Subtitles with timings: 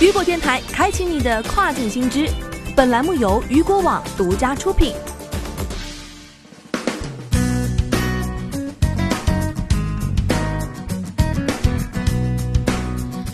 [0.00, 2.26] 雨果电台开启你的跨境新知，
[2.74, 4.94] 本栏目由雨果网独家出品。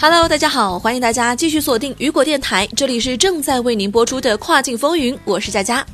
[0.00, 5.86] Hello，大家好，欢迎大家继续锁定雨果电台，这里是正在为您播出的跨境风云，我是佳佳。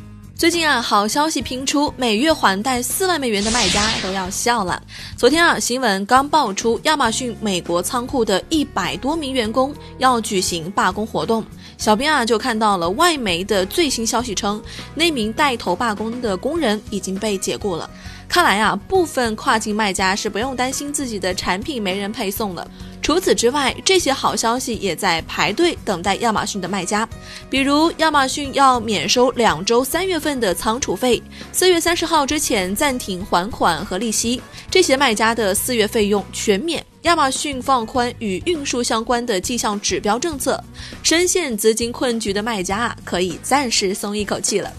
[0.42, 4.82] 最近啊，好消息频出，每月还贷四万美元的卖家都要笑了。
[5.16, 11.44] 昨天啊，新闻刚爆出，亚马逊美国仓库的一百多名员工要举行罢工活动。
[11.78, 14.60] 小编啊，就看到了外媒的最新消息称，
[14.96, 17.88] 那名带头罢工的工人已经被解雇了。
[18.28, 22.68] 看来啊，部分跨境卖家是不用担心自己的产品没人配送了。
[23.02, 27.06] 除此之外，这些好消息也在排队等待亚马逊的卖家。
[27.50, 31.20] 比如，亚马逊要免收两周三月份的仓储费，
[31.50, 34.40] 四月三十号之前暂停还款和利息。
[34.70, 36.82] 这些卖家的四月费用全免。
[37.02, 40.62] 亚马逊放宽与运输相关的绩效指标政策，
[41.02, 44.72] 深陷资金困局的卖家可以暂时松一口气了。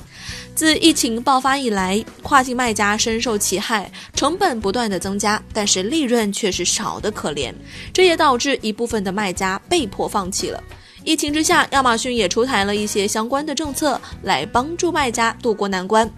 [0.56, 7.54] 自疫情爆发以来，跨境卖家深受其害，成本不断的增加，但是利润却是少得可怜。
[7.92, 10.64] 这也导致一部分的卖家被迫放弃了。
[11.04, 16.10] 疫情之下，亚马逊也出台了一些相关的政策来帮助卖家渡过难关。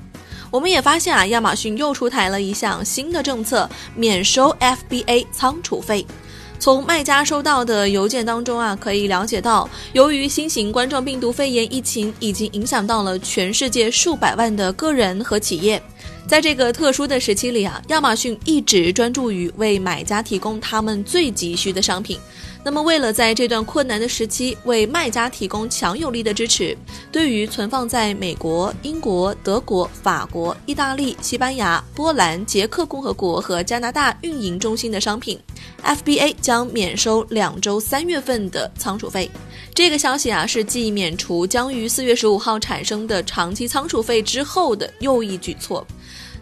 [0.51, 6.05] 我们也发现啊，亚马逊又出台了一项新的政策，免收 FBA 仓储费。
[6.65, 15.79] 从卖家收到的邮件当中啊，可以了解到，由于新型冠状病毒肺炎疫情已经影响到了全世界数百万的个人和企业，
[16.27, 22.17] 在这个特殊的时期里啊，亚马逊一直专注于为买家提供他们最急需的商品。
[22.65, 26.75] 那么，为了在这段困难的时期为卖家提供强有力的支持，
[27.11, 35.39] 对于存放在美国、英国、德国、法国、意大利、西班牙、波兰、捷克共和国和加拿大运营中心的商品
[35.83, 39.29] ，FBA 将免收两周三月份的仓储费。
[39.75, 45.85] 这个消息啊，是继免除将于四月十五号产生的长期仓储费之后的又一举措。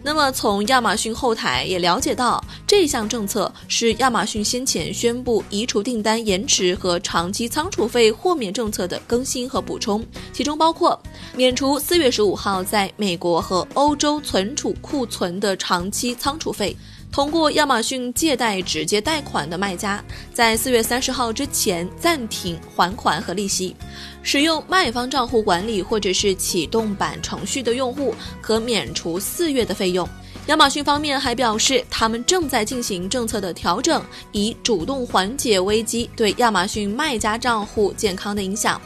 [0.06, 11.02] 那么，从亚马逊后台也了解到，这项政策是亚马逊先前宣布移除订单延迟和长期仓储费豁免政策的更新和补充，其中包括
[11.38, 16.76] 免除四月十五号在美国和欧洲存储库存的长期仓储费。
[17.14, 20.04] 通过亚马逊借贷直接贷款的卖家，
[20.34, 23.76] 在四月三十号之前暂停还款和利息。
[24.24, 30.10] 使用卖方账户管理或者是启动版程序的用户，可免除四月的费用。
[30.48, 38.82] 亚马逊方面还表示，他们正在进行政策的调整，以主动缓解危机对亚马逊卖家账户健康的影响。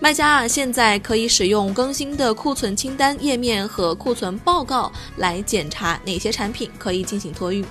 [0.00, 7.64] 卖家啊，现在可以使用更新的库存清单页面和库存报告来检查哪些产品可以进行托运。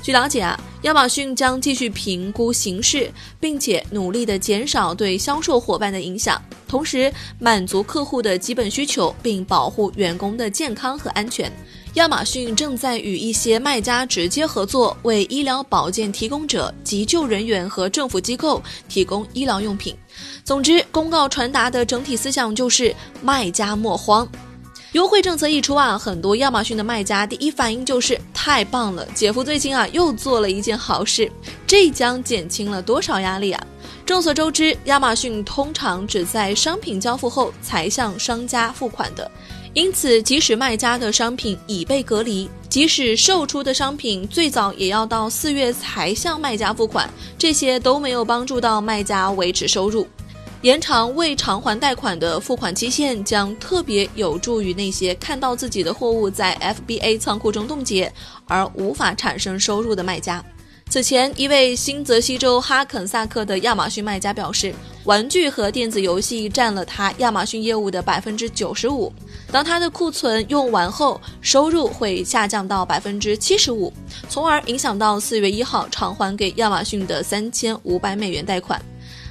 [0.00, 11.50] 据了解啊，亚马逊将继续评估形势，并且努力的减少对销售伙伴的影响，同时满足客户的基本需求，并保护员工的健康和安全。
[11.94, 19.94] 亚马逊正在与一些卖家直接合作，为医疗保健提供者、急救人员和政府机构提供医疗用品。
[20.42, 24.28] 总之，公告传达的整体思想就是卖家莫慌。
[24.90, 31.30] 优惠政策一出啊，很多亚马逊的卖家第一反应就是太棒了，姐夫最近啊又做了一件好事，
[31.64, 33.66] 这将减轻了多少压力啊！
[34.04, 39.30] 众所周知，亚马逊通常只在商品交付后才向商家付款的。
[39.74, 50.06] 因此，即使卖家的商品已被隔离，即使售出的商品最早也要到四月才向卖家付款，这些都没有帮助到卖家维持收入。
[50.62, 58.10] 延长未偿还贷款的付款期限，将特别有助于那些看到自己的货物在 FBA 仓库中冻结
[58.46, 60.42] 而无法产生收入的卖家。
[60.90, 64.72] 此前，一位新泽西州哈肯萨克的亚马逊卖家表示，
[65.02, 69.12] 玩具和电子游戏占了他亚马逊业务的百分之九十五。
[69.50, 73.92] 当他的库存用完后，收入会下降到百分之七十五，
[74.28, 78.80] 从而影响到四月一号偿还给亚马逊的三千五百美元贷款。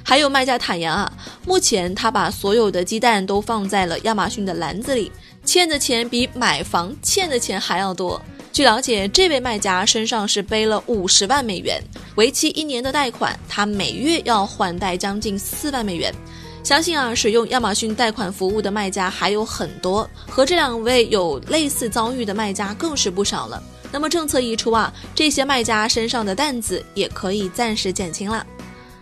[0.06, 1.10] 还有卖家坦言啊，
[1.46, 5.10] 目前他把所有的鸡蛋都放在了亚马逊的篮子里，
[5.46, 8.20] 欠的钱比买房欠的钱还要多。
[8.54, 11.82] 据了解，这位卖家身上是背了五十万美元，
[12.14, 16.14] 为期一年的贷款，他每月要还贷将近四万美元。
[16.62, 23.60] 相信啊，使用亚马逊贷款服务的卖家还有很多，和这两位有类似遭遇的卖家更是不少了。
[23.90, 28.46] 那么政策一出啊，这些卖家身上的担子也可以暂时减轻了。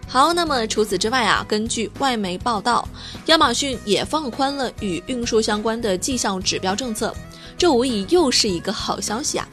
[0.09, 2.89] 好，那么除此之外啊，根据外媒报道，
[3.27, 7.15] 亚马逊也放宽了与运输相关的绩效指标政策。
[7.63, 9.49] 这无疑又是一个好消息啊！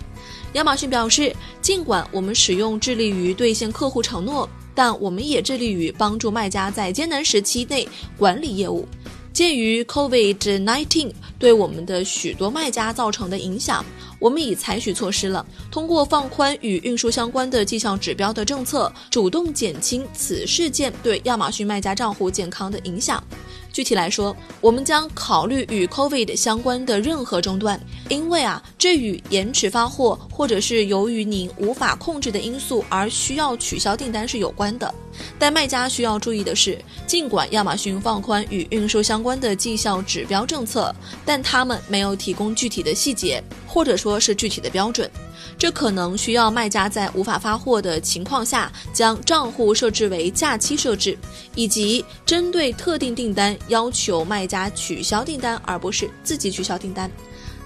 [0.54, 8.88] 亚马逊表示，尽管我们使用致力于兑现客户承诺，但我们也致力于帮助卖家在艰难时期内管理业务。
[9.32, 13.86] 鉴于 COVID-19 对我们的许多卖家造成的影响，
[14.18, 23.24] 我们已采取措施了，通过放宽与运输相关的绩效指标的政策，主动减轻此事件对亚马逊卖家账户健康的影响。
[23.71, 27.80] 具体来说，我们将考虑与 COVID 相关的任何中断，
[28.10, 34.94] 因为啊，这与延迟发货或者是由于您无法控制的因素而需要取消订单是有关的。
[35.38, 40.94] 但卖家需要注意的是，尽管亚马逊放宽与运输相关的绩效指标政策，
[41.25, 45.10] 但他们没有提供具体的细节，或者说是具体的标准。
[45.58, 51.18] 这可能需要卖家在无法发货的情况下，将账户设置为假期设置，
[51.56, 57.10] 以及针对特定订单要求卖家取消订单，而不是自己取消订单。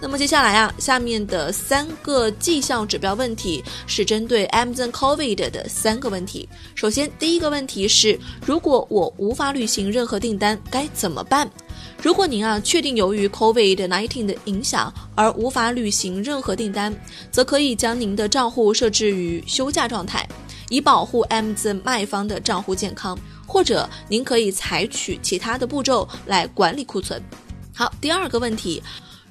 [0.01, 6.49] 那么接下来啊，下面的三个绩效指标问题是针对 Amazon COVID 的三个问题。
[6.75, 11.49] 首先，第一个问题是，如果我无法履行任何订单，该怎么办？
[12.03, 16.93] 如果您啊确定由于 COVID-19 的影响而无法履行任何订单，
[17.31, 20.27] 则可以将您的账户设置于休假状态，
[20.67, 23.17] 以保护 M 字卖方的账户健康。
[23.47, 27.21] 或者您可以采取其他的步骤来管理库存。
[27.73, 28.83] 好，第二个问题。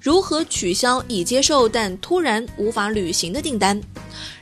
[0.03, 3.81] 如何取消已接受但突然无法履行的订单？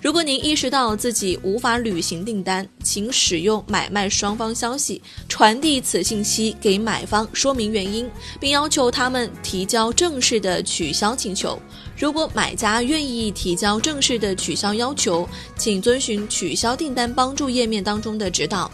[0.00, 8.10] 如果您意识到自己无法履行订单，请使用买卖双方消息传递此信息给买方，说明原因，
[8.40, 11.60] 并要求他们提交正式的取消请求。
[11.94, 15.28] 如果买家愿意提交正式的取消要求，
[15.58, 18.70] 请遵循取消订单帮助页面当中的指导。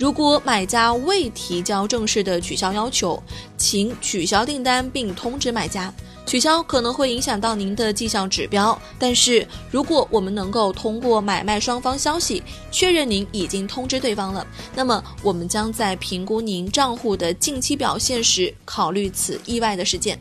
[0.00, 3.22] 如果买家未提交正式的取消要求，
[3.58, 5.92] 请取消订单并通知买家。
[6.24, 20.18] 取消可能会影响到您的绩效指标，但是如果我们能够通过买卖双方消息确认您已经通知对方了，那么我们将在评估您账户的近期表现时考虑此意外的事件。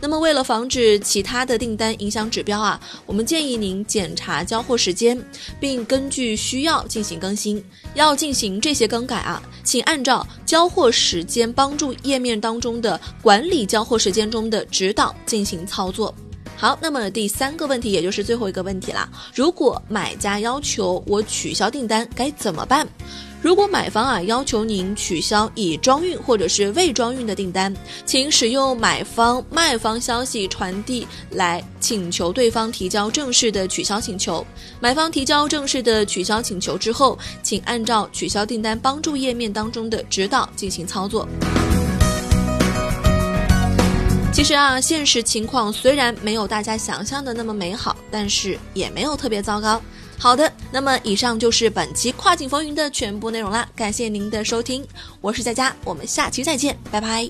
[0.00, 5.20] 那么为了防止其他的订单影响指标啊，我们建议您检查交货时间，
[5.58, 7.62] 并根据需要进行更新。
[7.94, 16.14] 要进行这些更改啊，请按照交货时间帮助页面当中的管理交货时间中的指导进行操作。
[16.56, 19.08] 好，那么第三个问题，也就是最后一个问题啦。
[19.34, 22.86] 如果买家要求我取消订单，该怎么办？
[23.42, 34.46] 如果买方啊要求您取消已装运或者是未装运的订单，请使用买方卖方消息传递来请求对方提交正式的取消请求。
[34.78, 41.26] 买方提交正式的取消请求之后，请按照取消订单帮助页面当中的指导进行操作。
[44.32, 49.80] 其实啊，现实情况虽然没有大家想象的那么美好，但是也没有特别糟糕。
[50.20, 54.86] 好的，那么以上就是本期跨境风云的全部内容啦，感谢您的收听，
[55.22, 57.28] 我是佳佳，我们下期再见，拜拜。